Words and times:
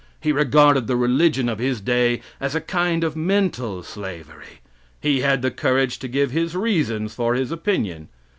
He 0.19 0.31
regarded 0.31 0.87
the 0.87 0.95
religion 0.95 1.47
of 1.47 1.59
his 1.59 1.79
day 1.79 2.21
as 2.39 2.55
a 2.55 2.59
kind 2.59 3.03
of 3.03 3.15
mental 3.15 3.83
slavery. 3.83 4.61
He 4.99 5.19
had 5.21 5.43
the 5.43 5.51
courage 5.51 5.99
to 5.99 6.07
give 6.07 6.31
his 6.31 6.55
reasons 6.55 7.13
for 7.13 7.35
his 7.35 7.51
opinion. 7.51 8.09